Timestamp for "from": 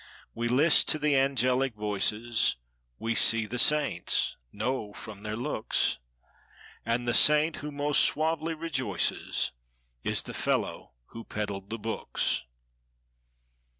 4.93-5.21